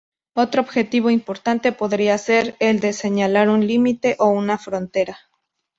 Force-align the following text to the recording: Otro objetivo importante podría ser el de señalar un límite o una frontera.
Otro 0.33 0.61
objetivo 0.63 1.11
importante 1.11 1.73
podría 1.73 2.17
ser 2.17 2.55
el 2.59 2.79
de 2.79 2.91
señalar 2.91 3.49
un 3.49 3.67
límite 3.67 4.15
o 4.17 4.29
una 4.29 4.57
frontera. 4.57 5.19